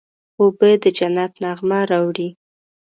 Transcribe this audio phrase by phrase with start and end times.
[0.39, 2.29] اوبه د جنت نغمه راوړي.